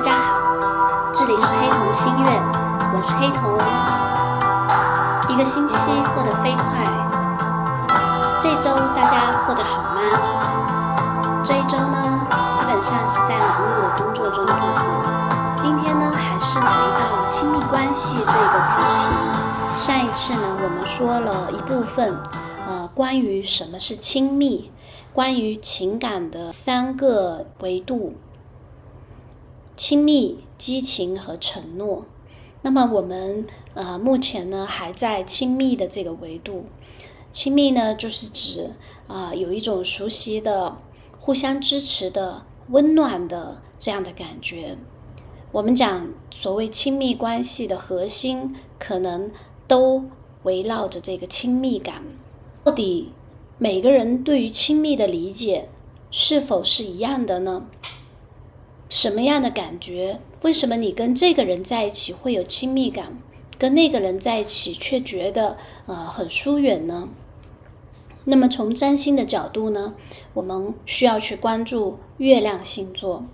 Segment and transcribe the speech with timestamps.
[0.00, 2.42] 大家好，这里是黑瞳心愿，
[2.94, 3.52] 我是黑瞳。
[5.28, 6.86] 一个星期过得飞快，
[8.38, 10.00] 这周大家过得好吗？
[11.44, 15.62] 这一周呢，基本上是在忙碌的工作中度过。
[15.62, 19.76] 今天呢，还是来到亲密关系这个主题。
[19.76, 22.16] 上一次呢，我们说了一部分，
[22.66, 24.72] 呃，关于什么是亲密，
[25.12, 28.14] 关于情感的三个维度。
[29.90, 32.04] 亲密、激情和承诺。
[32.62, 33.44] 那么我们
[33.74, 36.66] 呃目前呢还在亲密的这个维度。
[37.32, 38.70] 亲密呢就是指
[39.08, 40.76] 啊有一种熟悉的、
[41.18, 44.78] 互相支持的、温暖的这样的感觉。
[45.50, 49.32] 我们讲所谓亲密关系的核心，可能
[49.66, 50.04] 都
[50.44, 52.04] 围绕着这个亲密感。
[52.62, 53.10] 到底
[53.58, 55.68] 每个人对于亲密的理解
[56.12, 57.66] 是否是一样的呢？
[58.90, 60.20] 什么样的感觉？
[60.42, 63.16] 为什么你跟这个人在一起会有亲密感，
[63.56, 67.08] 跟那个人在一起却觉得呃很疏远呢？
[68.24, 69.94] 那么从占星的角度呢，
[70.34, 73.24] 我们需要去关注月亮星座。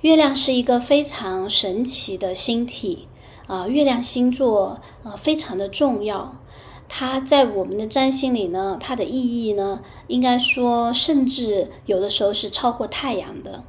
[0.00, 3.06] 月亮是一个非常神奇的星体
[3.46, 6.36] 啊，月亮星座啊非常的重要。
[6.88, 13.62] 它在我们的占星里呢，它的意义呢，应该说甚至有的时候是超过太阳的。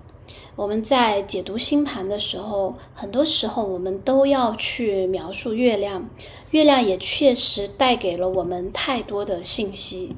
[0.56, 6.08] 我们在解读星盘的时候，很多时候我们都要去描述月亮。
[6.52, 10.16] 月亮也确实带给了我们太多的信息。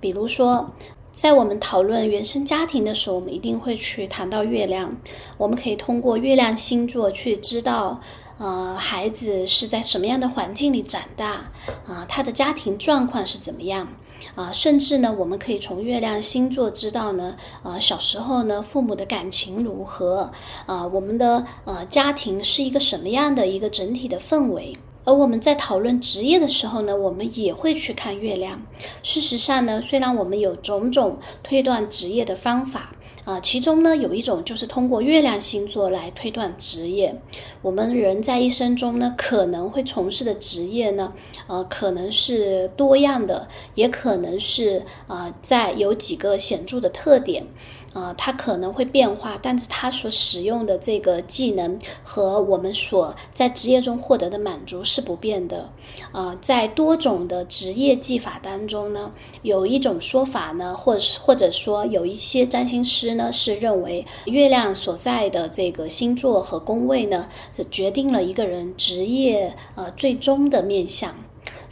[0.00, 0.70] 比如说，
[1.12, 4.94] 在我们讨论原生家庭的时候，我们一定会去谈到月亮。
[5.38, 8.00] 我们可以通过月亮星座去知道。
[8.36, 11.48] 呃，孩子是在什么样的环境里长大？
[11.86, 13.86] 啊，他的家庭状况是怎么样？
[14.34, 20.30] 啊，甚至呢，我们可以从月亮星座知道呢，啊，小时候呢，父母的感情如何？
[20.66, 24.76] 啊，我们的呃家庭是一个什么样的一个整体的氛围？
[25.04, 28.62] 而我们在讨论职业的时候呢，我们也会去看月亮。
[29.02, 32.90] 事实上呢，虽然我们有种种推断职业的方法。
[33.24, 37.18] 啊，其中呢有一种就是通过月亮星座来推断职业。
[37.62, 41.12] 我们人在一生中呢可能会从事的职业呢，
[41.46, 47.46] 呃，可能是多样的，也可能是啊，在有几个显著的特点。
[47.94, 55.70] 啊，它可能会变化，但是它所使用的这个技能和我们所在职业中获得的满足是不变的。
[56.12, 59.10] 啊，在多种的职业技法当中呢，
[59.42, 67.28] 有一种说法呢，或者是或者说有一些占星师呢是认为月亮所在的这个星座和宫位呢，
[67.70, 71.14] 决定了一个人职业呃最终的面相。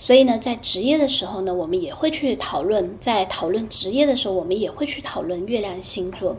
[0.04, 6.36] 所以呢，在职业的时候呢，我们也会去讨论；在讨论职业的时候，我们也会去讨论月亮星座，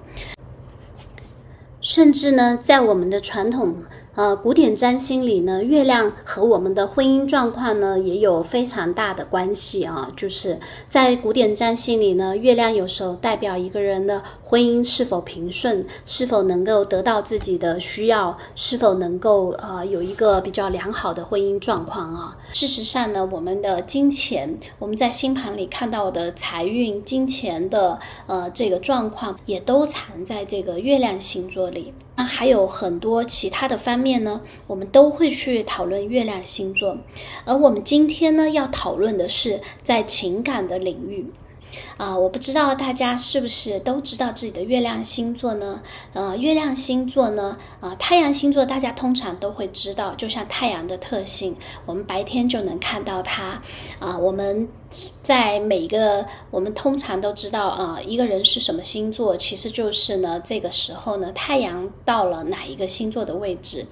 [1.79, 3.77] 甚至呢，在我们的传统。
[4.15, 10.11] 呃，古典占星里呢，月亮和我们的婚姻状况呢也有非常大的关系啊。
[10.15, 22.37] 就是在古典占星里呢，月亮有时候代表一个人的婚姻是否平顺，是否能够得到自己的需要，是否能够呃有一个比较良好的婚姻状况啊。
[22.53, 27.97] 事实上呢，我们的金钱，我们在星盘里看到的财运、金钱的
[28.27, 31.91] 呃这个状况，也都藏在这个月亮星座里。
[32.15, 36.97] 那还有很多其他的方面呢，我们都会去讨论月亮星座，
[37.43, 41.25] 而我们今天呢要讨论的是在情感的领域。
[41.97, 45.81] 啊，我不知道大家是不是都知道自己的月亮星座呢？
[46.13, 53.61] 呃，月亮星座呢，啊，太阳星座大家通常都会知道，就像太阳的特性，我们白天就能看到它。
[53.99, 54.67] 啊，我们
[55.21, 63.85] 在每个我们通常都知道，啊，一个人是什么星座，其实就是呢，这个时候呢，太阳到了哪一个星座的位置。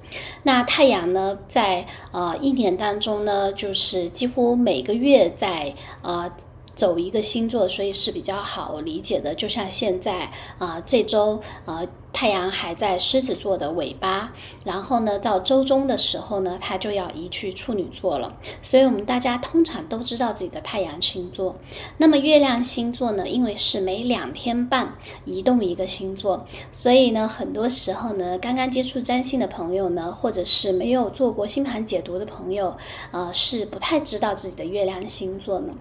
[0.44, 6.31] 那太阳呢，在呃一年当中呢，就是几乎每个月在啊。
[6.76, 9.34] 走一个星座，所以是比较好理解的。
[9.35, 11.82] 就像现在啊，这周啊。
[12.13, 18.35] 太阳还在狮子座的尾巴，然后呢，到周中的时候呢，它就要移去处女座了。
[18.61, 21.55] 所以，我们大家通常都知道自己的太阳星座。
[21.97, 24.93] 那么，月亮星座呢，因为是每两天半
[25.23, 32.75] 移动一个星座，所以呢，很多时候呢，刚刚接触占星的朋友呢，或者是没有做过星盘解读的朋友，
[33.11, 35.73] 呃，是不太知道自己的月亮星座呢。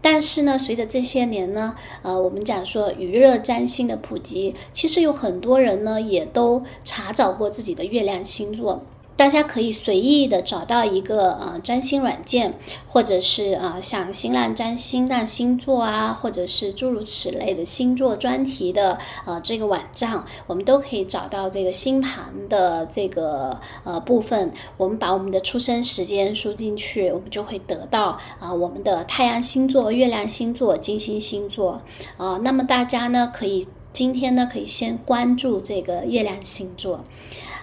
[0.00, 5.77] 但是呢，随着这些年呢，呃，我们讲说娱乐占星的普及，其实有很多人。
[5.78, 8.82] 呢，也都查找过自己的月亮星座，
[9.16, 12.54] 大家可以随意的找到一个呃占星软件，
[12.86, 24.52] 或者是啊像新浪占星、浪星座啊，或者是诸如此类的星座专题的呃这个网站，我们都可以找到这个星盘的这个呃部分。
[24.76, 31.82] 我们把我们的出生时间输进去，我们就会得到啊我们的太阳星座、月亮星座、金星星座
[32.16, 32.38] 啊。
[32.44, 37.04] 那么大家呢可以今天呢可以先关注这个月亮星座。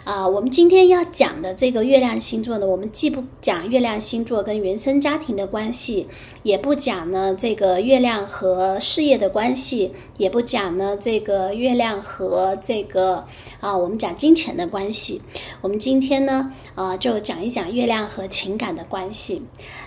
[0.06, 6.06] 啊，我们今天要讲的这个月亮星座呢，我们既不讲月亮星座跟原生家庭的关系，
[6.44, 13.25] 也不讲呢这个月亮和事业的关系，也不讲呢这个月亮和这个
[13.60, 15.24] 啊，我们讲金钱的关系。
[15.62, 19.42] 我们今天呢，啊，就讲一讲月亮和情感的关系。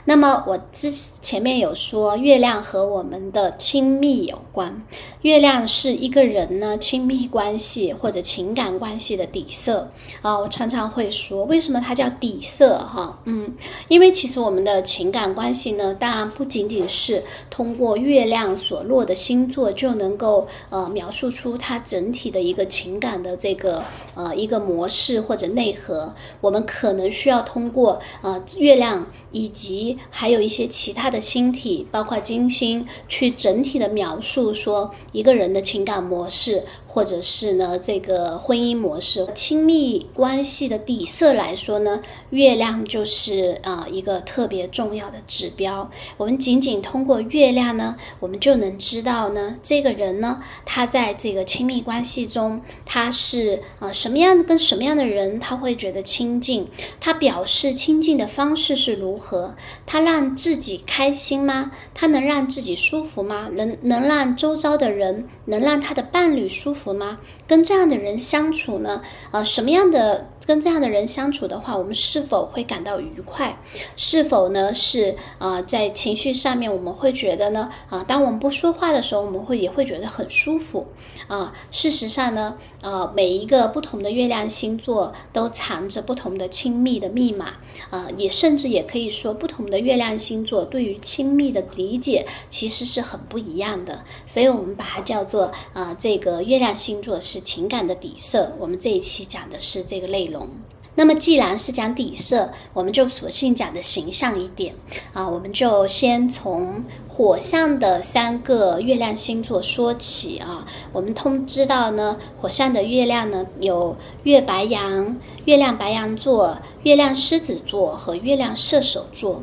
[0.04, 4.82] 那么我之前面有说，月亮和我们的亲密有关，
[5.22, 9.88] 月亮是一个人呢亲密关系或者情感关系的底色。
[10.22, 12.78] 啊，我常常会说，为什么它叫底色？
[12.78, 13.54] 哈，嗯，
[13.88, 23.82] 因为其实我们的情感关系呢，当然不仅仅是通过月亮所落的星座就能够呃描述出它整体的一个情感的这个
[24.14, 26.12] 呃一个模式或者内核。
[26.40, 36.64] 我们可能需要通过呃月亮以及还有一些其他的星体，包括金星，去整体的描述说一个人的情感模式。
[36.90, 42.00] 或者是呢，这个婚姻模式、亲密关系的底色来说呢，
[42.30, 45.88] 月亮就是啊一个特别重要的指标。
[46.16, 56.66] 我们仅仅通过月亮呢，我们就能知道呢，这个人呢，他在这个亲密关系中，他是啊什么样跟什么样的人，他会觉得亲近，
[56.98, 59.54] 他表示亲近的方式是如何，
[59.84, 61.70] 他让自己开心吗？
[61.92, 63.50] 他能让自己舒服吗？
[63.52, 66.77] 能能让周遭的人，能让他的伴侣舒服？
[66.78, 67.18] 服吗？
[67.46, 69.02] 跟这样的人相处呢？
[69.32, 70.28] 呃，什么样的？
[70.48, 73.54] 跟这样的人相处的话，我们是否会感到愉快？
[73.96, 80.86] 是否呢是啊，在情绪上面我们会觉得呢啊，当我们不说话的时候，我们会也会觉得很舒服
[81.26, 81.52] 啊。
[81.70, 87.52] 事实上呢，呃，每一个不同的月亮星座都藏着不同的亲密的密码
[87.90, 94.02] 啊，也甚至也可以说，不同的月亮星座对于亲密的理解其实是很不一样的。
[94.24, 98.52] 所以我们把它叫做啊，这个月亮星座是情感的底色。
[98.58, 100.48] 我们这一期讲的是这个内容。
[100.94, 104.74] 那么，既然是讲底色，我们就索性讲的形象一点
[105.12, 105.28] 啊。
[105.28, 110.66] 我们就先从火象的三个月亮星座说起啊。
[110.92, 119.40] 我们通知道呢，火象的月亮呢有月白羊、月亮白羊座、月亮狮子座和月亮射手座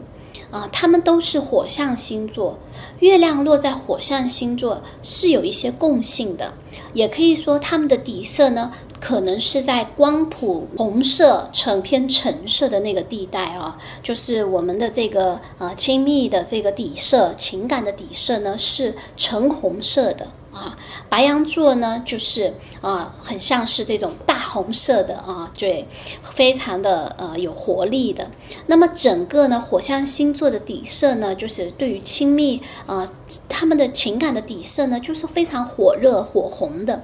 [0.52, 2.60] 啊，它们都是火象星座。
[3.00, 6.54] 月亮落在火象星座是有一些共性的，
[6.96, 20.26] 也可以说它们的底色呢，可能是在光谱红色呈偏橙色的那个地带啊，就是我们的这个呃亲密的这个底色，情感的底色呢是橙红色的。
[20.56, 20.78] 啊，
[21.10, 25.86] 白羊座呢，就是啊，很像是这种大红色的啊，对，
[26.32, 28.26] 非常的呃有活力的。
[28.66, 33.06] 那么整个呢，火象星座的底色呢，就是对于亲密啊，
[33.50, 37.04] 他们的情感的底色呢，就是非常火热火红的。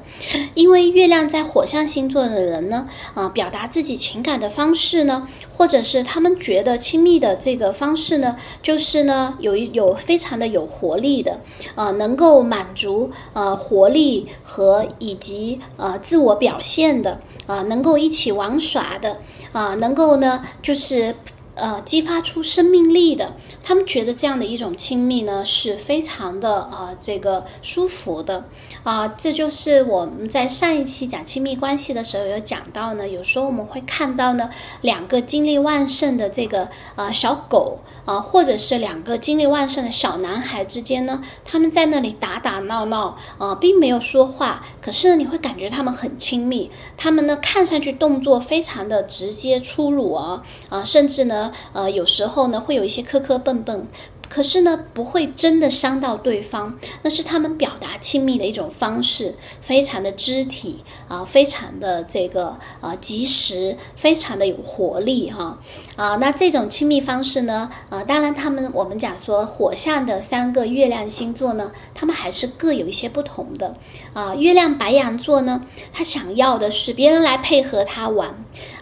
[0.53, 5.27] 因为月亮在火象星座的人呢，啊，表达自己情感的方式呢，
[5.61, 11.39] 或者是他们觉得亲密的这个方式呢，就是呢，有一有非常的有活力的，
[11.75, 13.11] 啊，能够满足。
[13.33, 19.19] 呃，活力和以及呃自我表现的啊，能够一起玩耍的
[19.51, 21.13] 啊，能够呢就是。
[21.53, 28.45] 呃，激发出生命力的，他们觉得这样的一种亲密呢，是非常的啊，这个舒服的
[28.83, 29.05] 啊。
[29.09, 33.07] 这就是我们在上一期讲亲密关系的时候有讲到呢。
[33.07, 46.71] 有时候我们会看到呢，两个精力旺盛的这个啊小狗啊，或者是两个精力旺盛的小男孩之间呢，他们在那里打打闹闹啊，并没有说话，可是呢，你会感觉他们很亲密。
[46.95, 51.40] 他们呢，看上去动作非常的直接粗鲁啊啊，甚至呢。
[51.71, 53.87] 呃，有时候呢，会有一些磕磕碰碰。
[54.33, 65.59] 可是呢，不会真的伤到对方，那是他们表达亲密的一种方式，非常的肢体啊，非常的这个呃及时，非常的有活力哈
[65.97, 66.15] 啊。
[66.15, 73.75] 那这种亲密方式呢，啊，当然他们我们讲说火象的三个月亮星座呢，他们还是各有一些不同的
[74.13, 74.33] 啊。
[74.35, 75.61] 月亮白羊座呢，
[75.91, 78.33] 他想要的是别人来配合他玩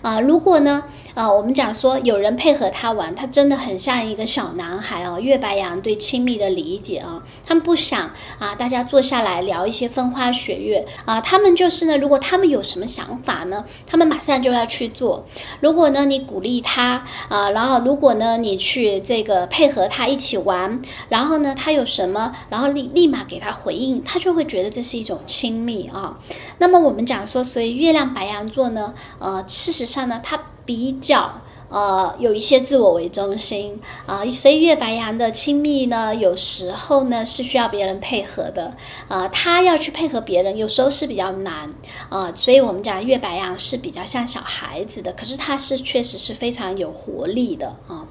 [0.04, 0.20] 啊。
[0.20, 0.84] 如果呢，
[1.16, 5.20] 啊，我们讲说有人配合他玩，他真的很像一个小男孩啊。
[5.20, 15.26] 月白羊对亲密的理解啊，他们不想啊大家坐下来聊一些风花雪月啊，他们就是呢，如果他们有什么想法呢，他们马上就要去做。
[15.62, 26.18] 如果呢你鼓励他啊，然后如果呢你去这个配合他一起玩，然后呢他有什么，然后立立马给他回应，他就会觉得这是一种亲密啊。
[26.58, 31.42] 那么我们讲说，所以月亮白羊座呢，呃，事实上呢，他比较。
[31.70, 38.76] 呃，有一些自我为中心啊，所以月白羊的亲密呢，有时候呢是需要别人配合的
[39.08, 41.70] 啊，他要去配合别人，有时候是比较难
[42.10, 48.06] 啊，所以我们讲月白羊是比较像小孩子的，可是他是确实是非常有活力的啊。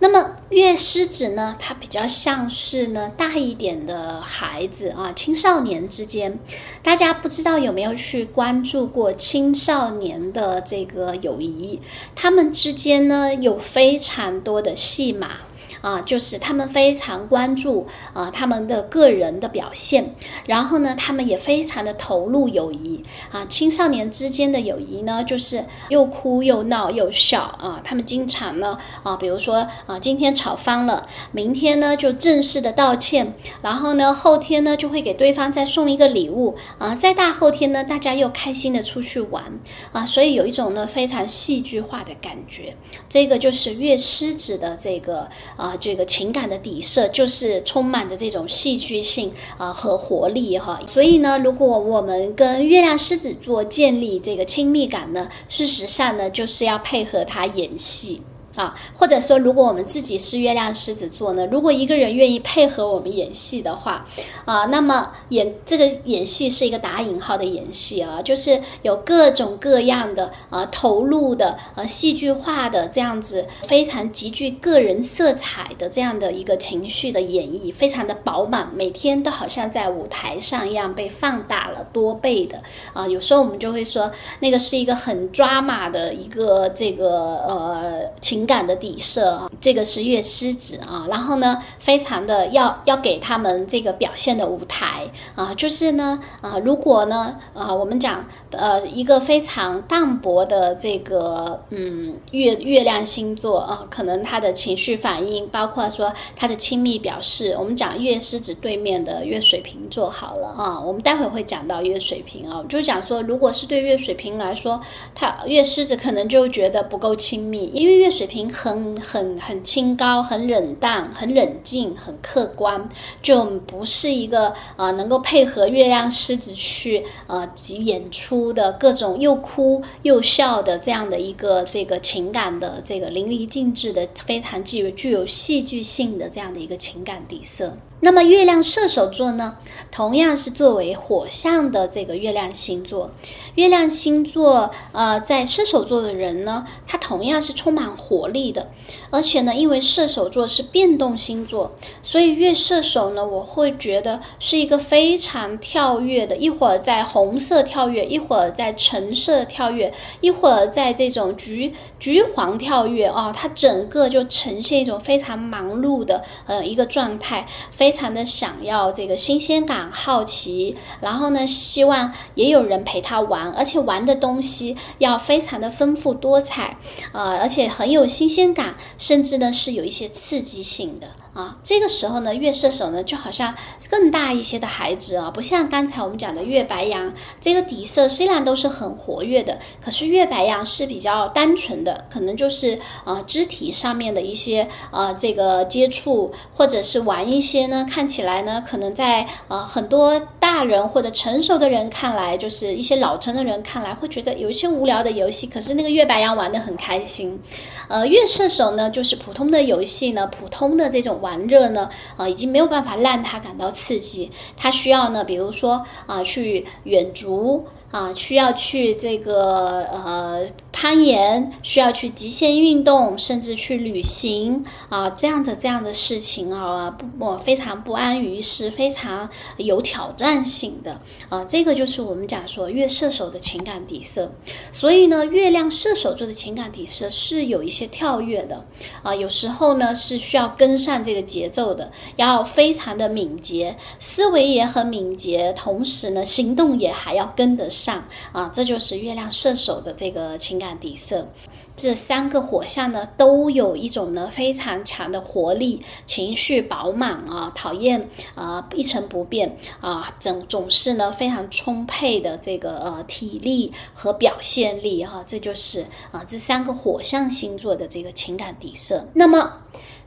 [0.00, 6.38] 那么月狮子呢，它比较像是呢大一点的孩子啊，青少年之间，
[6.82, 11.80] 大家不知道有没有去关注过青少年的这个友谊，
[12.14, 15.40] 他们之间呢有非常多的戏码。
[15.80, 20.14] 啊，就是他们非常关注啊他们的个人的表现，
[20.46, 23.44] 然后呢，他们也非常的投入友谊啊。
[23.46, 27.80] 青少年之间的友谊呢，就是又哭又闹又笑啊。
[27.84, 36.94] 他们经常呢啊，比如说啊，今天吵翻了，明天呢就正式的道歉，然后呢后天呢就会给对方再送一个礼物啊。
[36.94, 39.44] 再大后天呢，大家又开心的出去玩
[39.92, 40.04] 啊。
[40.04, 42.76] 所以有一种呢非常戏剧化的感觉。
[43.08, 45.76] 这个就是月狮子的这个啊。
[45.78, 58.22] 这个情感的底色就是充满着这种戏剧性啊和活力哈，所以呢，如果我们跟月亮狮子座建立这个亲密感呢，事实上呢，就是要配合他演戏。
[58.58, 61.46] 啊，或者说，如果我们自己是月亮狮子座呢？
[61.46, 64.04] 如果一个人愿意配合我们演戏的话，
[64.44, 82.60] 啊，那么演这个演戏是一个打引号的演戏啊，就是有各种各样的啊投入的呃戏剧化的这样子非常极具个人色彩的这样的一个情绪的演绎，非常的饱满，每天都好像在舞台上一样被放大了多倍的
[82.92, 83.06] 啊。
[83.06, 84.10] 有时候我们就会说，
[84.40, 88.47] 那个是一个很抓马的一个这个呃情。
[88.48, 114.80] 感的底色啊，这个是月狮子啊，然后呢，非常的要要给他们这个表现的舞台啊，就是呢啊，如果呢啊，我们讲呃一个非常淡薄的这个嗯月月亮星座啊，可能他的情绪反应，包括说他的亲密表示，我们讲月狮子对面的月水瓶座好了啊，我们待会会讲到月水瓶啊，就讲说，如果是对月水瓶来说，
[115.14, 118.37] 他月狮子可能就觉得不够亲密，因为月水瓶。
[118.46, 122.86] 很很很清高，很冷淡，很冷静，很客观，
[123.22, 137.74] 就不是一个啊能够配合月亮狮子去呃及演出的各种又哭又笑的这样的一个这个情感的这个淋漓尽致的非常具有具有戏剧性的这样的一个情感底色。
[138.00, 139.56] 那么月亮射手座呢，
[139.90, 143.10] 同样是作为火象的这个月亮星座。
[143.56, 148.70] 月亮星座，呃，在射手座的人呢，他同样是充满活力的。
[149.10, 151.70] 而且呢，因为射手座是变动星座，
[152.02, 167.92] 所以月射手呢，我会觉得是一个非常跳跃的，一会儿在红色跳跃，一会儿在橙色跳跃，一会儿在这种橘橘黄跳跃啊，它整个就呈现一种非常忙碌的呃一个状态，非。
[167.98, 176.76] 常的想要这个新鲜感、好奇，然后呢，希望也有人陪他玩，而且玩的东西要非常的丰富多彩，
[177.10, 181.08] 呃，而且很有新鲜感，甚至呢是有一些刺激性的。
[181.38, 183.54] 啊，这个时候呢，月射手呢就好像
[183.88, 207.40] 更大一些的孩子啊，不像刚才我们讲的月白羊，这个底色虽然都是很活跃的，可是月白羊是比较单纯的，可能就是啊肢体上面的一些呃这个接触，或者是玩一些呢，看起来呢可能在呃很多大人或者成熟的人看来，就是一些老成的人看来会觉得有一些无聊的游戏，可是那个月白羊玩的很开心，
[207.86, 211.27] 呃月射手呢就是普通的游戏呢，普通的这种玩。
[211.28, 214.30] 玩热呢，啊，已经没有办法让他感到刺激。
[214.56, 217.66] 他需要呢，比如说啊，去远足。
[217.90, 220.42] 啊，需要去这个呃
[220.80, 234.32] 攀岩，需要去极限运动，甚至去旅行啊，这样的这样的事情啊，不，我非常不安于是非常有挑战性的啊，这个就是我们讲说月射手的情感底色。
[234.72, 238.64] 所以呢，月亮射手座的情感底色是有一些跳跃的
[239.02, 248.06] 啊，有时候呢是需要跟上这个节奏的，要非常的敏捷，思维也很敏捷，同时呢行动也还要跟得上。
[248.30, 251.28] 啊，这就是月亮射手的这个情感底色。
[251.76, 269.06] 这三个火象呢，都有一种呢非常强的活力，情绪饱满啊，讨厌啊一成不变啊，总总是呢非常充沛的这个呃体力和表现力哈，这就是啊这三个火象星座的这个情感底色。
[269.14, 269.58] 那么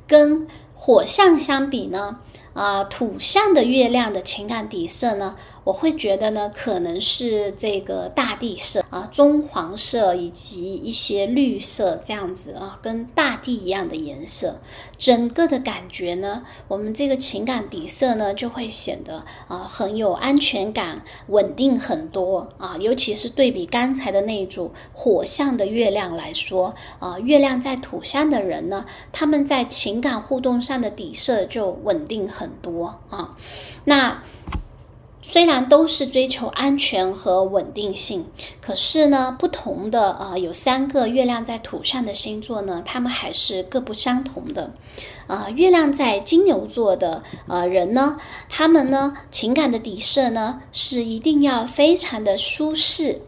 [0.06, 2.18] 跟火象相比呢，
[2.54, 5.38] 啊土象的月亮的情感底色呢？
[5.64, 14.60] 我会觉得呢，可能是这个大地色啊，棕黄色以及一些绿色这样子啊，跟大地一样的颜色，
[14.98, 22.76] 整个的感觉呢，我们这个情感底色呢，就会显得啊很有安全感，稳定很多啊。
[22.78, 33.38] 尤其是对比刚才的那一组火象的月亮来说啊，月亮在土象的人呢，他们在情感互动上的底色就稳定很多啊。
[33.86, 34.24] 那。
[35.32, 38.26] 虽然都是追求安全和稳定性，
[38.60, 44.74] 可是呢，不同的呃，有三个月亮在土上的星座呢，他们还是各不相同的。
[45.28, 48.18] 呃，月亮在金牛座的呃人呢，
[48.50, 53.22] 他们呢情感的底色呢是一定要非常的舒适。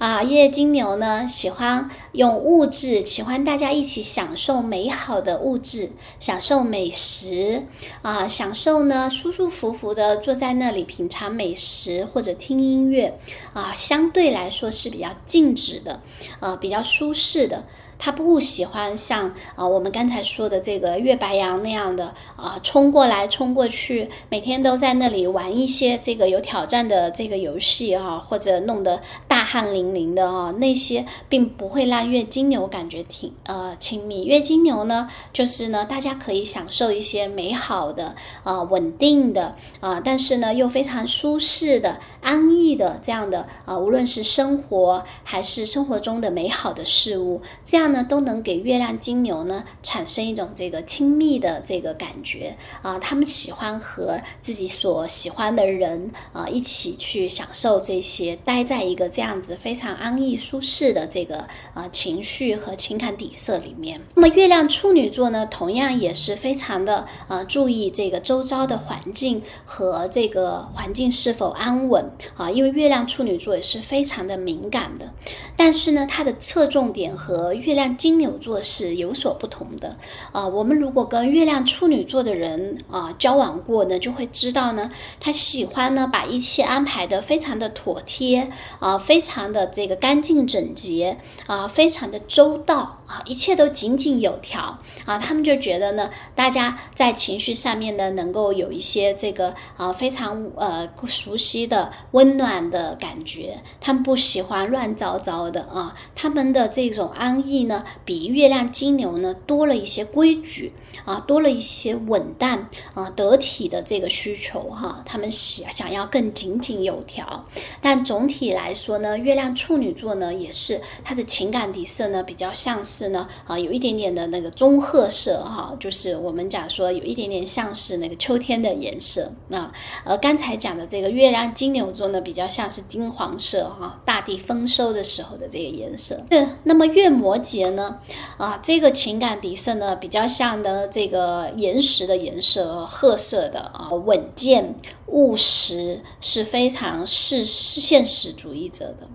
[0.00, 7.66] 啊，月金牛呢，喜欢用物质，喜欢大家一起享受美好的物质，享受美食
[8.00, 13.18] 啊，享受呢舒舒服服的坐在那里品尝美食或者听音乐
[13.52, 16.00] 啊，相对来说是比较静止的，
[16.38, 17.66] 啊，比较舒适的。
[18.02, 29.02] 他不喜欢像啊我们刚才说的这个月白羊那样的啊冲过来冲过去，每天都在那里玩一些这个有挑战的这个游戏啊，或者弄得
[29.40, 34.24] 大汗淋漓的啊，那些并不会让月金牛感觉挺呃亲密。
[34.26, 47.90] 月金牛呢，就是呢大家可以享受一些美好的啊稳定的啊，但是呢又非常舒适的安逸的这样的啊，无论是生活还是生活中的美好的事物，这样。
[47.92, 64.00] 呢，都能给月亮金牛呢产生一种这个亲密的这个感觉啊，他们喜欢和自己所喜欢的人啊一起去享受这些，待在一个这样样子非常安逸舒适的这个啊情绪和情感底色里面。
[64.14, 72.04] 那么月亮处女座呢，同样也是非常的啊注意这个周遭的环境和这个环境是否安稳
[72.36, 75.08] 啊，因为月亮处女座也是非常的敏感的，
[75.56, 77.96] 但是呢，它的侧重点和月亮。
[78.00, 79.94] 金牛座是有所不同的
[80.32, 80.46] 啊。
[80.46, 92.99] 我们如果跟月亮处女座的人啊交往过呢，就会知道呢，他喜欢呢把一切安排的非常的妥帖啊，非常的这个干净整洁啊，非常的周到。
[93.10, 103.60] 啊，一切都井井有条啊，他们就觉得呢，大家在情绪上面呢，能够有一些这个啊非常呃熟悉的温暖的感觉。
[103.80, 110.72] 他们不喜欢乱糟糟的啊，他们的这种安逸呢，比月亮金牛呢多了一些规矩
[111.04, 115.02] 啊，多了一些稳当啊得体的这个需求哈。
[115.04, 117.44] 他们想想要更井井有条，
[117.80, 122.99] 但总体来说呢，月亮处女座呢也是他的情感底色呢比较像是。
[123.00, 129.72] 是呢，啊，有一点点的那个棕褐色哈，就是我们讲说有一点点像是那个秋天的颜色啊。
[130.04, 136.20] 而刚才讲的这个月亮金牛座呢，比较像是金黄色哈，大地丰收的时候的这个颜色。
[136.28, 137.98] 对，那么月摩羯呢，
[138.36, 144.74] 啊，这个情感底色呢，比较像的这个岩石的颜色，褐色的啊，稳健
[145.06, 149.08] 务实，是非常是现实主义者的。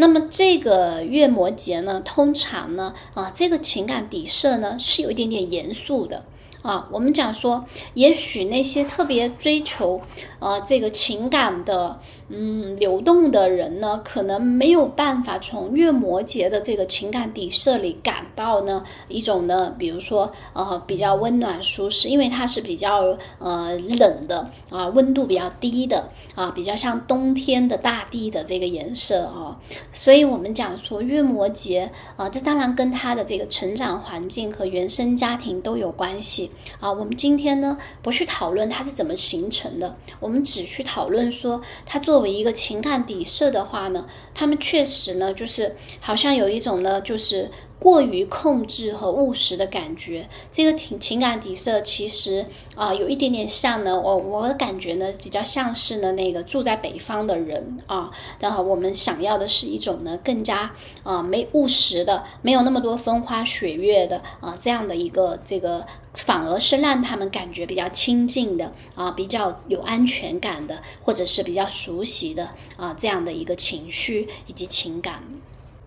[0.00, 6.24] 那么这个月摩羯呢，通常呢，啊，这个情感底色呢是有一点点严肃的。
[6.62, 10.00] 啊，我们讲说，也许那些特别追求，
[10.40, 11.98] 呃，这个情感的，
[12.32, 29.58] 嗯，流动的人呢，可能没有办法从月摩羯的这个情感底色里感到呢一种呢，比如说，呃，比较温暖舒适，因为它是比较呃冷的啊，温度比较低的啊，比较像冬天的大地的这个颜色啊，
[29.92, 36.50] 所以我们讲说月摩羯啊，这当然跟他的这个成长环境和原生家庭都有关系。
[36.78, 50.28] 啊，我们今天呢不去讨论它是怎么形成的，我们只去讨论说它作为一个情感底色的话呢，他们确实呢就是好像有一种呢就是过于控制和务实的感觉。
[50.52, 58.08] 这个情情感底色其实啊，有一点点像呢，我我的感觉呢，比较像是呢那个住在北方的人啊。
[58.38, 60.70] 然后我们想要的是一种呢更加
[61.02, 65.84] 啊没务实的，没有那么多风花雪月的啊这样的一个这个。
[66.12, 75.22] 反而是让他们感觉比较亲近的啊，比较有安全感的，或者是比较熟悉的啊，这样的一个情绪以及情感。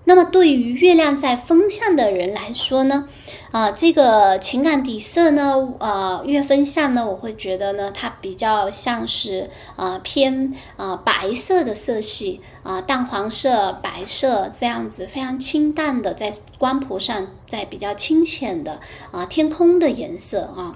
[0.05, 3.07] 那么对于月亮在风象的人来说呢，
[3.51, 20.75] 啊，这个情感底色呢，呃，月风象呢，我会觉得呢，它比较像是啊偏啊白色的色系啊，淡黄色、白色这样子，非常清淡的，在光谱上在比较清浅的啊天空的颜色啊。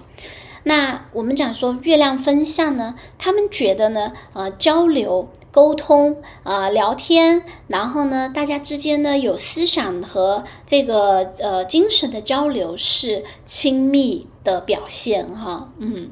[0.68, 5.28] 那我们讲说月亮分象呢，他们觉得呢，呃，交流。
[5.50, 16.12] 沟通啊，聊天，然后呢，大家之间呢有思想和这个呃精神的交流是亲密的表现哈，嗯，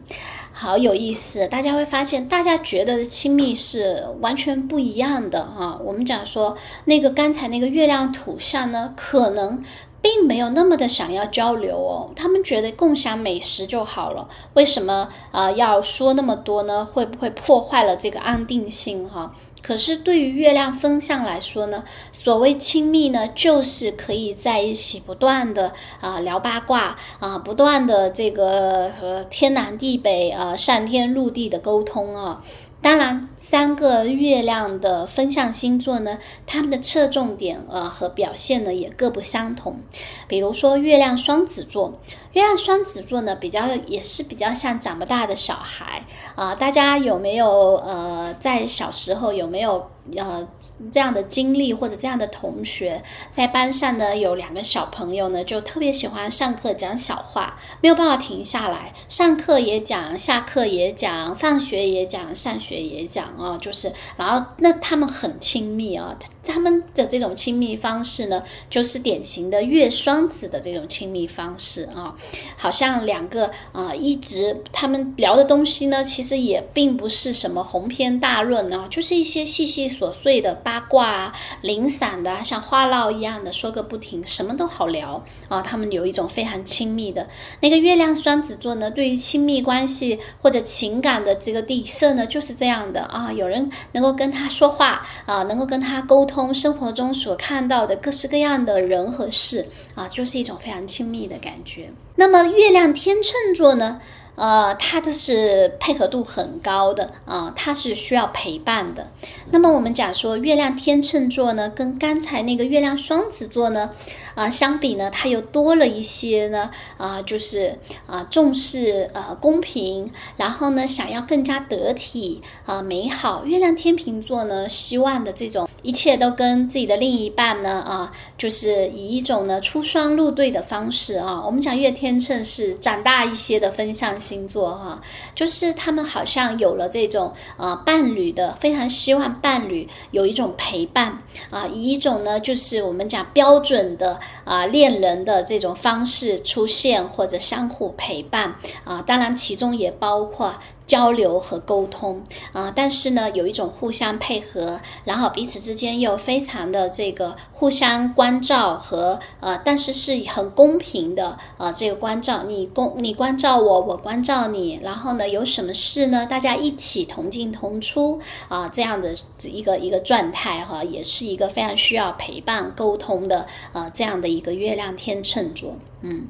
[0.51, 5.79] 好有意思，大家会发现，大家觉得的亲密是完全不一样的哈。
[5.83, 9.61] 我们讲说那个刚才那个月亮土象呢，可能。
[10.05, 14.29] 并没有那么的想要交流哦，他们觉得共享美食就好了。
[14.53, 16.85] 为什么啊要说那么多呢？
[16.85, 19.33] 会不会破坏了这个安定性哈？
[19.63, 32.43] 可是对于月亮风象来说呢，所谓亲密呢，就是可以在一起不断的啊聊八卦啊，不断的这个和天南地北啊上天入地的沟通啊。
[32.85, 39.79] 当然，三个月亮的分相星座呢，他们的侧重点呃和表现呢也各不相同。
[40.27, 41.99] 比如说，月亮双子座，
[42.33, 46.53] 月亮双子座呢比较也是比较像长不大的小孩啊。
[46.53, 49.89] 大家有没有呃在小时候有没有？
[50.15, 50.47] 呃，
[50.91, 72.13] 这样的经历或者这样的同学，在班上呢，有两个小朋友呢，就特别喜欢上课讲小话，没有办法停下来，上课也讲，下课也讲，放学也讲，上学也讲啊，就是，然后那他们很亲密啊，他们的这种亲密方式呢，就是典型的月双子的这种亲密方式啊，
[72.55, 79.94] 好像两个啊，一直他们聊的东西呢，其实也并不是什么鸿篇大论啊，就是一些细细。
[79.95, 85.62] 琐碎的八卦啊，零散的，像话唠一样的说个不停，什么都好聊啊。
[85.62, 87.27] 他们有一种非常亲密的
[87.62, 93.31] 那个月亮双子座呢，对于亲密关系或者情感的这个底色呢，就是这样的啊。
[93.31, 101.89] 有人能够跟他说话啊，能够跟他沟通，生活中所看到的各式各样的人和事啊，就是一种非常亲密的感觉。
[102.15, 103.99] 那么月亮天秤座呢？
[104.35, 109.07] 呃，它的是配合度很高的啊，它是需要陪伴的。
[109.51, 113.91] 那么我们讲说，月亮天秤座呢，跟刚才那个月亮双子座呢。
[114.35, 117.73] 啊，相比呢，它又多了一些呢，啊，就是
[118.05, 123.45] 啊，重视呃公平，然后呢，想要更加得体啊美好。
[123.45, 131.41] 月亮天秤座呢，希望的这种一切都跟自己的另一半呢，啊，就是以一种呢出双入对的方式啊。
[131.45, 135.01] 我们讲月天秤是长大一些的分相星座哈，
[135.33, 141.17] 就是他们好像有了这种啊伴侣的，非常希望伴侣有一种陪伴
[141.49, 144.19] 啊，以一种呢就是我们讲标准的。
[144.43, 150.55] 啊，恋人的这种方式出现，或者相互陪伴啊，当然其中也包括
[150.87, 152.19] 交流和沟通
[152.51, 152.73] 啊。
[152.75, 161.71] 但是呢，有一种互相配合，然后彼此之间又非常的这个互相关照和呃，但是是很公平的啊。
[161.71, 174.15] 这个关照，你关你关照我，我关照你，然后呢，有什么事呢，大家一起同进同出啊，这样的一个一个状态哈，也是一个非常需要陪伴沟通的啊，这样。
[174.15, 176.25] 的一个月亮天秤座，嗯，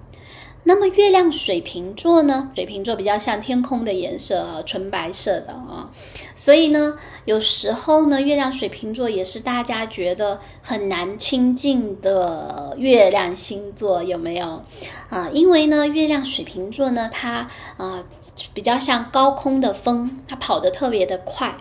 [0.68, 2.50] 那么月亮水瓶座呢？
[2.56, 5.88] 水瓶座比较像天空的颜色啊，纯白色的啊，
[6.36, 14.64] 所以呢，有时候呢，月亮水瓶座也是大家觉得很难亲近的月亮星座，有没有
[15.10, 15.30] 啊？
[15.32, 17.48] 因为呢，月亮水瓶座呢，它
[17.78, 18.04] 啊
[18.52, 21.56] 比较像高空的风，它跑得特别的快。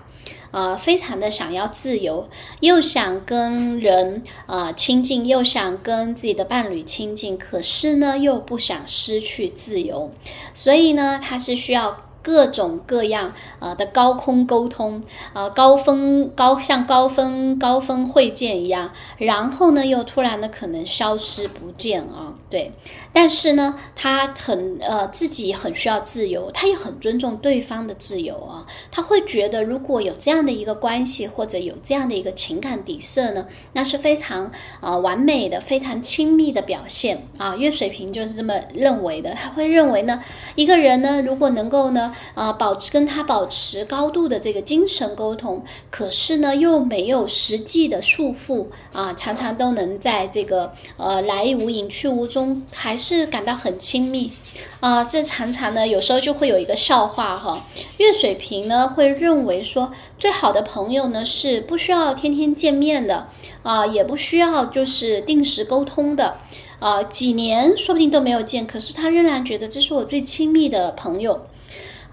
[0.55, 2.29] 啊，非常的想要自由，
[2.61, 10.09] 又想跟人啊亲近，又想跟自己的伴侣亲近，可是呢，又不想失去自由，
[10.55, 15.01] 所以呢，他是需要各种各样啊的高空沟通
[15.35, 22.73] 啊，高峰高像高峰高峰会见一样，然后呢又突然的可能消失不见啊，对。
[23.13, 28.65] 但是呢，他很呃自己很需要自由，他也很尊重对方的自由啊。
[28.91, 37.55] 他会觉得如果有这样的一个关系，或者有这样的一个情感底色呢，那是非常啊完美的、非常亲密的表现啊。
[37.55, 40.19] 月水瓶就是这么认为的，他会认为呢，
[40.55, 42.13] 一个人呢如果能够呢。
[42.35, 54.33] 啊，保持跟他保持高度的这个精神沟通，可是呢又没有实际的束缚啊，常常都能在这个呃来无影去无踪，还是感到很亲密
[54.81, 55.05] 啊。
[55.05, 57.67] 这常常呢有时候就会有一个笑话哈，
[57.99, 63.29] 月水瓶呢会认为说，最好的朋友呢是不需要天天见面的
[63.63, 66.37] 啊，也不需要就是定时沟通的
[66.79, 71.47] 啊，几年说不定都没有见，可是他仍然觉得这是我最亲密的朋友。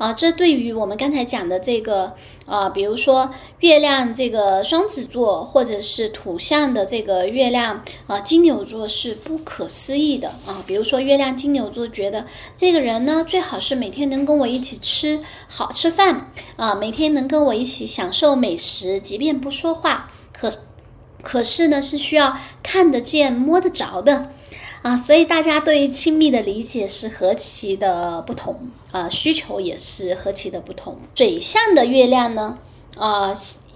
[0.02, 2.12] 啊，这对于我们刚才讲的这个
[2.48, 10.64] 啊，比如说月亮这个双子座，或者是土象的这个月亮啊金牛座是不可思议的啊。
[10.66, 12.26] 比如说月亮金牛座觉得
[12.58, 20.52] 这个人呢，最好是每天能跟我一起吃好吃饭啊，每天能跟我一起享受美食，即便不说话，可
[21.22, 24.32] 可是呢是需要看得见摸得着的。
[24.82, 30.98] 啊，所以大家对于亲密的理解是何其的不同啊，需求也是何其的不同。
[31.14, 32.58] 水象的月亮呢，
[32.98, 33.32] 啊，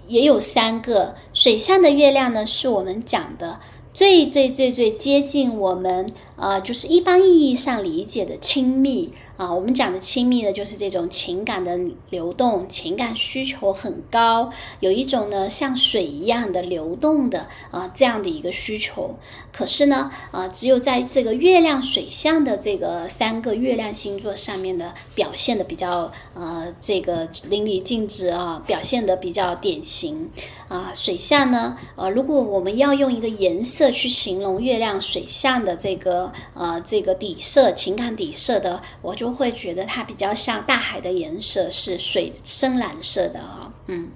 [0.08, 1.14] 也有三个。
[1.32, 3.60] 水象的月亮呢，是我们讲的。
[3.94, 6.06] 最最最最接近我们
[6.36, 9.52] 啊，就是一般意义上理解的亲密啊。
[9.52, 11.78] 我们讲的亲密呢，就是这种情感的
[12.10, 19.16] 流动，情感需求很高，有一种呢像水一样的流动的啊这样的一个需求。
[19.52, 30.30] 可是呢，啊，只有在这个月亮水象的这个三个月亮星座上面的表现的比较呃这个淋漓尽致啊，表现的比较典型
[30.68, 30.92] 啊。
[30.94, 33.86] 水象呢，呃，如果我们要用一个颜色。
[33.96, 44.10] 去形容月亮水象的这个呃这个底色情感底色的，我就会觉得它比较像大海的颜色，是水深蓝色的啊，嗯。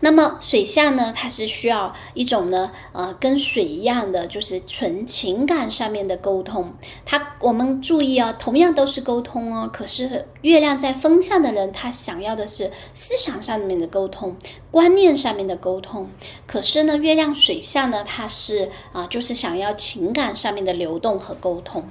[0.00, 6.72] 那么水象呢，它是需要一种呢，呃，跟水一样的，就是纯情感上面的沟通。
[7.06, 14.36] 它我们注意啊，同样都是沟通哦，可是月亮在风象的人，他想要的是思想上面的沟通，
[14.70, 16.08] 观念上面的沟通。
[16.46, 21.84] 可是呢，月亮水象呢，它是啊，就是想要情感上面的流动和沟通。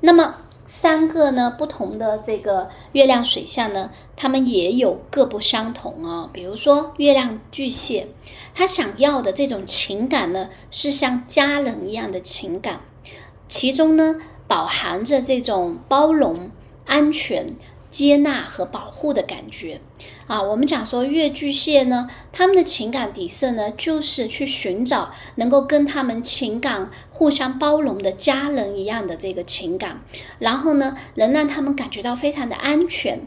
[0.00, 0.36] 那么。
[0.66, 6.28] 三个呢不同的这个月亮水象呢，他们也有各不相同啊。
[6.32, 8.08] 比如说月亮巨蟹，
[8.54, 12.80] 他想要的这种情感呢，是像家人一样的情感，
[13.48, 16.50] 其中呢饱含着这种包容、
[16.84, 17.54] 安全。
[17.90, 19.80] 接纳和保护的感觉
[20.26, 30.00] 啊，我们讲说月巨蟹呢，他们的情感底色呢，就是去寻找能够跟他们情感互相包容的家人一样的这个情感，
[30.38, 33.20] 然后呢，能让他们感觉到非常的安全，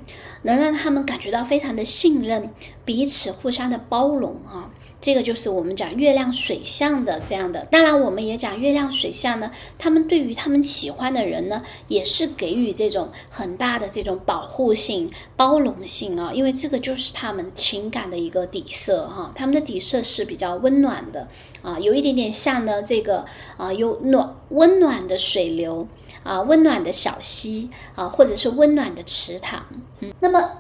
[0.44, 2.54] 能让他们感觉到非常的信任，
[2.86, 4.70] 彼此互相的包容啊。
[5.02, 21.28] 这个就是我们讲月亮水象的这样的，当然我们也讲月亮水象呢，他们对于他们喜欢的人呢，也是给予这种很大的这种保护性、包容性啊，因为这个就是他们情感的一个底色哈，他们的底色是比较温暖的
[21.62, 25.88] 啊，有一点点像呢这个啊有暖温暖的水流
[26.24, 29.66] 啊，温暖的小溪啊，或者是温暖的池塘，
[30.02, 30.52] 嗯，那么。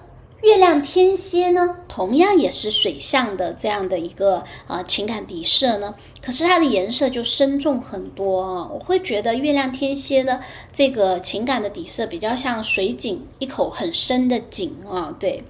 [0.41, 8.67] 月亮天蝎呢，同样也是水象的这样的一个啊情感底色呢，可是它的颜色就深重很多啊。
[8.71, 10.39] 我会觉得月亮天蝎的
[10.71, 15.43] 这个情感的底色比较像水井，一口很深的井啊，对。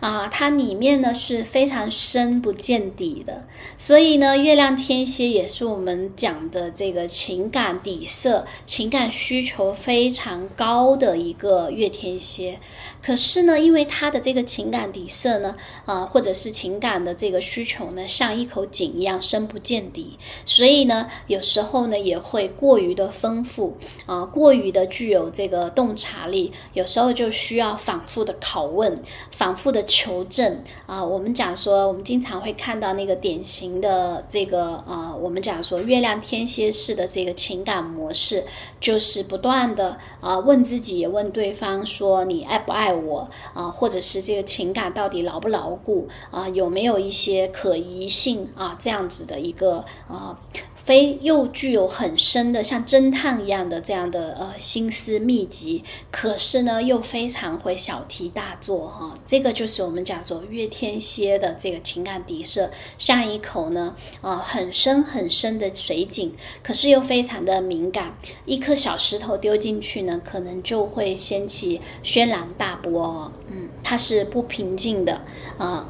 [0.00, 3.42] 啊，它里面呢是非常深不见底的，
[3.78, 12.58] 所以呢，月亮天蝎也是我们讲的这个情感底色、情感需求非常高的一个月天蝎。
[13.04, 28.96] 可是呢，因为他的这个情感底色呢，啊，或者是情感的这个需求呢，像一口井一样深不见底，所以呢，有时候呢也会过于的丰富啊，过于的具有这个洞察力，有时候就需要反复的拷问，
[29.30, 29.84] 反复的。
[29.86, 30.62] 求证。
[30.86, 38.42] 啊，我们讲说，我们经常会看到那个典型的这个呃，我们讲说月亮天蝎式的这个情感模式，
[38.80, 50.38] 就是不断的啊问自己，也问对方说你爱不爱我啊，或者是这个情感到底牢不牢固啊，有没有一些可疑性啊，这样子的一个啊。
[50.84, 59.14] 非又具有很深的像侦探一样的这样的呃心思秘籍，可是呢又非常会小题大做哈。
[59.24, 66.30] 这个就是我们讲说月天蝎的这个情感底色，像一口呢啊很深很深的水井，
[66.62, 73.32] 可是又非常的敏感，一颗小石头丢进去呢，可能就会掀起轩然大波。
[73.48, 75.22] 嗯，它是不平静的
[75.56, 75.88] 啊。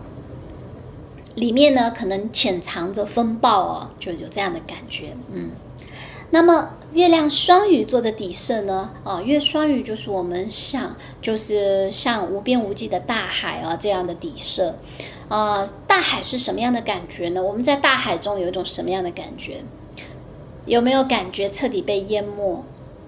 [1.34, 5.16] 里面呢，可能潜藏着风暴哦，就有这样的感觉。
[5.32, 5.50] 嗯，
[6.30, 8.90] 那么月亮双鱼座的底色呢？
[9.02, 14.76] 啊，月双鱼就是我们想，就是像无边无际的大海啊这样的底色。
[15.28, 17.42] 啊，大海是什么样的感觉呢？
[17.42, 19.62] 我们在大海中有一种什么样的感觉？
[20.66, 22.64] 有没有感觉彻底被淹没？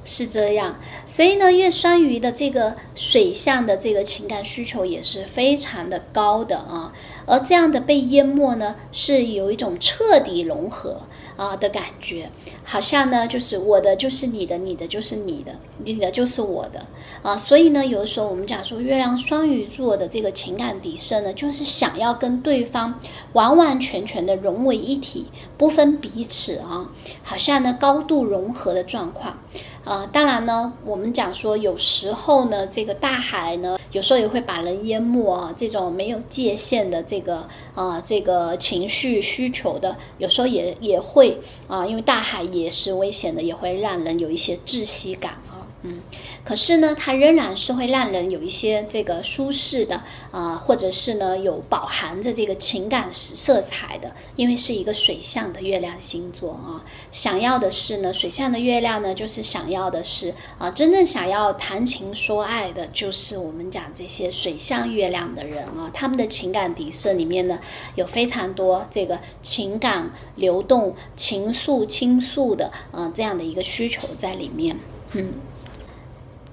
[0.06, 6.92] 是这样，所以呢，月双鱼的这个水象的这个情感需求也是非常的高的啊。
[7.26, 11.00] 而这样的被淹没呢，是有一种彻底融合
[11.36, 12.30] 啊的感觉，
[12.62, 15.52] 好像呢，就是我的就是你的，你的就是你的，
[15.94, 16.84] 你的就是我的
[17.22, 17.36] 啊。
[17.36, 22.98] 所以呢，有的时候我们讲说，月亮双鱼座的这个情感底色呢，就是想要跟对方
[23.32, 26.90] 完完全全的融为一体，不分彼此啊，
[27.22, 29.38] 好像呢高度融合的状况。
[29.84, 35.54] 啊，当然呢，我们讲说，有时候呢，这个大海呢，有时候也会把人淹没啊。
[35.56, 45.55] 这种没有界限的这个啊，这个情绪需求的，有时候也也会啊，因为大海也是危险的，也会让人有一些窒息感啊。
[45.86, 46.00] 嗯，
[46.44, 56.82] 可是呢，它仍然是会让人有一些这个舒适的啊，或者是呢有饱含着这个情感色彩的，因为是一个水象的月亮星座啊。
[57.12, 67.60] 想要的是呢，水象的月亮呢，就是想要的是啊，真正想要谈情说爱的，就是我们讲这些水象月亮的人啊，他们的情感底色里面呢，
[67.94, 74.76] 有非常多这个情感流动、情愫倾诉的啊这样的一个需求在里面，
[75.12, 75.32] 嗯。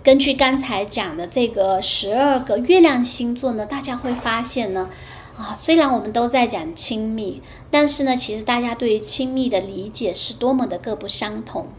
[0.03, 4.89] 根据刚才讲的这个十二个月亮星座呢，大家会发现呢，
[5.37, 11.69] 啊，虽然我们都在讲亲密，但是呢，其实大家对于亲密的理解是多么的各不相同，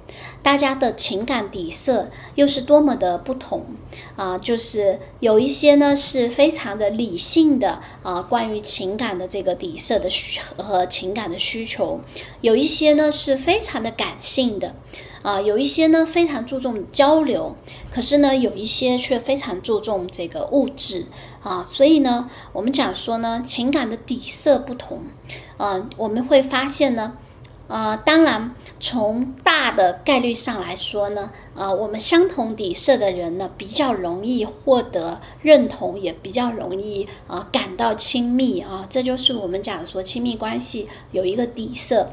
[0.43, 3.67] 大家的情感底色又是多么的不同
[4.17, 4.39] 啊！
[4.39, 12.01] 就是有一些呢是非常的理性的啊，关于情感的这个底色的需和情感的需求，
[12.41, 14.75] 有一些呢是非常的感性的。
[15.25, 17.57] 啊，有一些呢非常注重交流，
[17.91, 21.07] 可是呢有一些却非常注重这个物质
[21.43, 25.01] 啊，所以呢我们讲说呢情感的底色不同，
[25.57, 27.17] 啊我们会发现呢，
[27.69, 42.11] 啊当然从大的概率上来说呢，啊我们相同底色的人呢比较容易获得认同，也比较容易啊感到亲密啊，这就是我们讲说亲密关系有一个底色。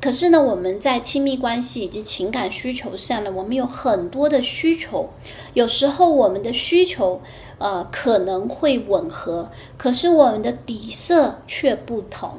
[0.00, 5.08] 可是呢，我们在亲密关系以及情感需求上呢，我们有很多的需求，
[5.54, 7.20] 有时候我们的需求
[7.58, 12.38] 呃可能会吻合，可是我们的底色却不同。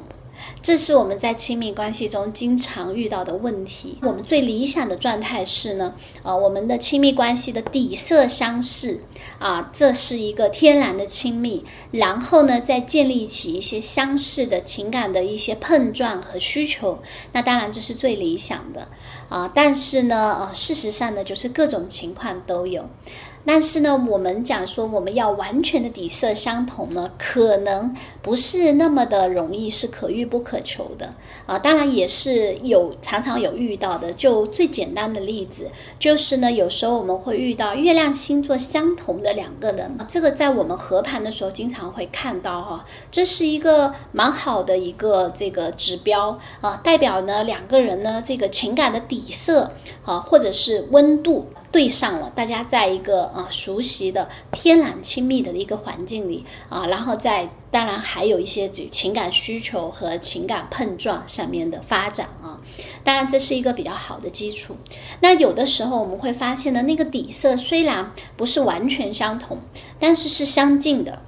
[0.60, 3.98] 这是我们在亲密关系中经常遇到的问题。
[4.02, 9.02] 我们最理想的状态是呢，啊，我们的亲密关系的底色相似，
[9.38, 11.64] 啊，这是一个天然的亲密。
[11.90, 16.98] 然后呢，再建立起一些相似的情感的一些碰撞和需求。
[17.32, 18.88] 那当然这是最理想的，
[19.28, 22.88] 啊，但是呢，呃，事实上呢，就是各种情况都有。
[23.44, 31.14] 但是呢，我们讲说我们要完全的底色相同呢，可能不是那么的容易，是可遇不可求的
[31.46, 31.58] 啊。
[31.58, 34.12] 当然也是有常常有遇到的。
[34.12, 42.84] 就最简单的例子，就是呢，有时候我们会遇到月亮星座相同的两个人，这个在我们合盘的时候经常会看到哈。
[43.10, 49.70] 这是一个蛮好的一个这个指标啊，代表呢两个人呢这个情感的底色
[50.04, 51.46] 啊，或者是温度。
[51.70, 62.58] 对上了，大家在一个啊熟悉的、天然亲密的一个环境里啊，然后在当然还有一些情感需求和情感碰撞上面的发展啊，
[63.04, 64.76] 当然这是一个比较好的基础。
[65.20, 69.58] 那有的时候我们会发现呢，那个底色虽然不是完全相同，
[70.00, 71.22] 但是是相近的。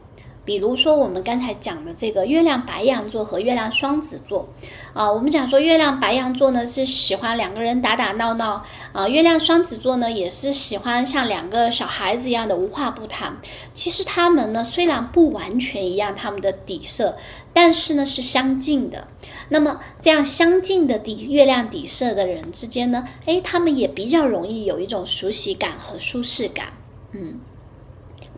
[0.44, 4.48] 比如说，我们刚才讲的这个月亮白羊座和月亮双子座，
[4.94, 13.36] 啊，我们讲说月亮白羊座呢是喜欢两个人打打闹闹，啊，月亮双子座呢也是喜欢像两个小孩子一样的无话不谈。
[13.74, 17.16] 其实他们呢虽然不完全一样，他们的底色，
[17.52, 19.06] 但是呢是相近的。
[19.50, 26.72] 那么这样相近的底月亮底色的人之间呢，诶，他们也比较容易有一种熟悉感和舒适感，
[27.12, 27.38] 嗯。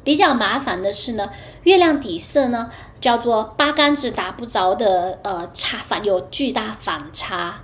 [0.05, 1.31] 比较麻烦的是呢，
[1.63, 7.61] 月亮底色呢叫做八竿子打不着的，呃差反有巨大反差。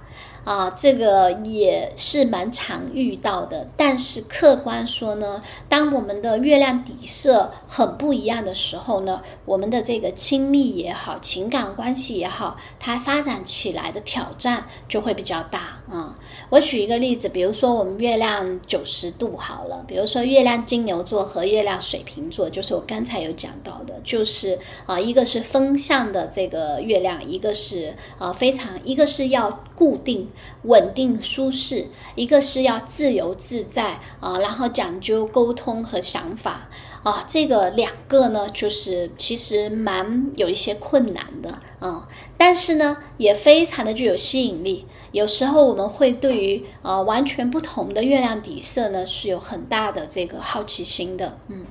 [0.49, 3.69] 啊，这个也是蛮常遇到的。
[3.77, 16.17] 但是客观说呢，当我们的月亮底色很不一样的时候呢，我们的这个亲密也好，情感关系也好，它发展起来的挑战就会比较大啊。
[16.49, 30.27] 我举一个例子，比如说我们月亮九十度好了，比如说月亮金牛座和月亮水瓶座，就是我刚才有讲到的，就是啊，一个是风向的这个月亮，一个是啊非常，一个是要固定、
[30.63, 36.69] 稳定、舒适，一个是要自由自在啊，然后讲究沟通和想法。
[37.05, 44.85] 啊，这个两个呢，就是其实蛮有一些困难的啊，但是呢，也非常的具有吸引力。
[45.13, 51.39] 有时候我们会对于呃完全不同的月亮底色呢，是有很大的这个好奇心的。
[51.47, 51.65] 嗯，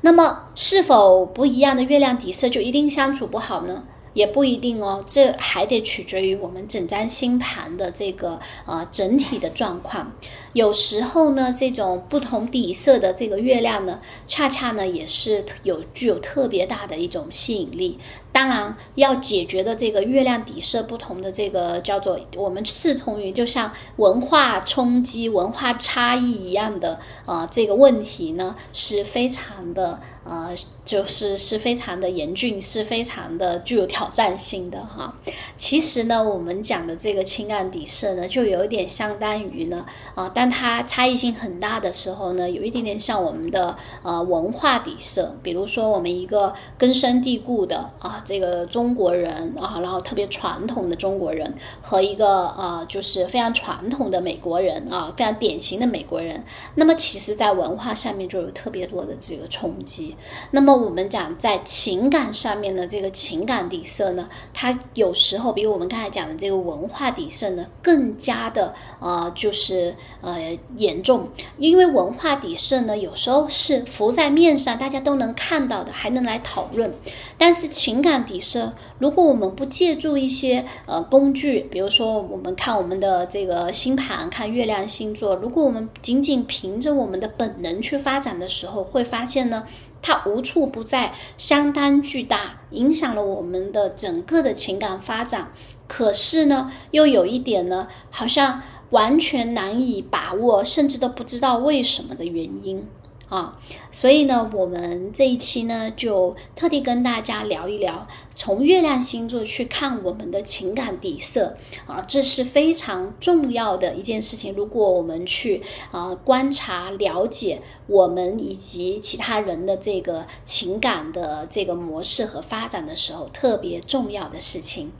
[0.00, 3.84] 那么是否不一样的月亮底色就一定相处不好呢？
[4.14, 10.12] 也不一定哦，这还得取决于我们整张星盘的这个呃整体的状况。
[10.52, 17.98] 有时候呢，这种不同底色的这个月亮呢，恰恰呢也是有具有特别大的一种吸引力。
[18.32, 30.54] 当然，要解决的这个月亮底色不同的这个叫做我们视同于就像文化冲击、文化差异一样的呃这个问题呢，是非常的呃
[30.84, 35.14] 就是是非常的严峻，是非常的具有挑战性的哈。
[35.56, 40.28] 其实呢，我们讲的这个情感底色呢，就有一点相当于呢啊。
[40.30, 56.42] 当它差异性很大的时候呢，有一点点像我们的呃文化底色，比如说我们一个根深蒂固的啊这个中国人啊，然后特别传统的中国人和一个呃就是非常传统的美国人啊，非常典型的美国人，
[56.74, 60.16] 那么其实在文化上面就有特别多的这个冲击。
[60.50, 70.52] 那么我们讲在情感上面的这个情感底色呢，它有时候比我们刚才讲的这个文化底色呢更加的呃就是呃。
[70.76, 76.92] 严重，因为文化底色呢，有时候是浮在面上，大家都能看到的，还能来讨论。
[77.38, 89.64] 但是情感底色，如果我们不借助一些呃工具，比如说我们看我们的这个星盘，看月亮星座，如果我们仅仅凭着我们的本能去发展的时候，会发现呢，
[90.00, 95.52] 它无处不在，相当巨大，影响了我们的整个的情感发展。
[95.86, 98.62] 可是呢，又有一点呢，好像。
[98.92, 102.86] 完全难以把握，甚至都不知道为什么的原因
[103.32, 103.58] 啊！
[103.90, 111.56] 所以呢，我们这一期呢，就特地跟大家聊一聊，从月亮星座去看我们的情感底色
[111.86, 114.52] 啊，这是非常重要的一件事情。
[114.54, 124.92] 如果我们去啊观察、了解我们以及其他人的这个情感的这个模式和发展的时候，特别重要的事情。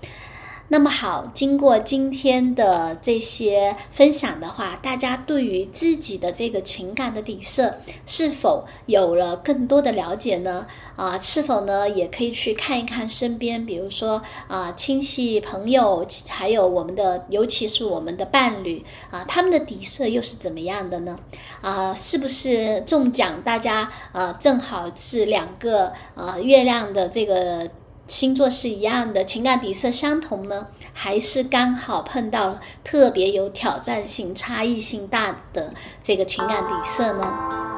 [0.68, 10.66] 那么好，经过今天的这些分享的话，大家对于自己的这个情感的底色是否有了更多的了解呢？
[10.96, 21.18] 啊，是否呢也可以去看一看身边，比如说啊亲戚朋友，还有我们的，尤其是我们的伴侣啊，他们的底色又是怎么样的呢？
[21.60, 23.42] 啊，是不是中奖？
[23.42, 27.68] 大家啊，正好是两个啊月亮的这个。
[28.06, 35.72] 星座是一样的，情感底色相同呢，还是刚好碰到了特别有挑战性、差异性大的
[36.02, 37.26] 这个情感底色呢？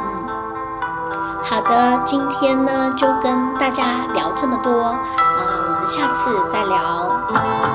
[0.01, 0.29] 嗯，
[1.43, 5.05] 好的，今天呢就跟大家聊这么多啊，
[5.68, 7.74] 我们下次再聊。